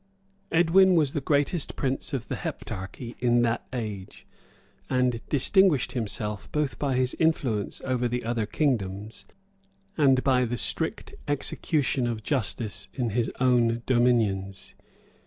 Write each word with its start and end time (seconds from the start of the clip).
Edwin 0.51 0.95
was 0.95 1.13
the 1.13 1.21
greatest 1.21 1.75
prince 1.75 2.11
of 2.11 2.27
the 2.27 2.35
Heptarchy 2.37 3.13
in 3.19 3.43
that 3.43 3.67
age, 3.71 4.25
and 4.89 5.21
distinguished 5.29 5.91
himself, 5.91 6.51
both 6.51 6.79
by 6.79 6.95
his 6.95 7.13
influence 7.19 7.81
over 7.85 8.07
the 8.07 8.25
other 8.25 8.47
kingdoms,[] 8.47 9.25
and 9.97 10.23
by 10.23 10.43
the 10.45 10.57
strict 10.57 11.13
execution 11.27 12.07
of 12.07 12.23
justice 12.23 12.87
in 12.95 13.11
his 13.11 13.29
own 13.39 13.83
dominions. 13.85 14.73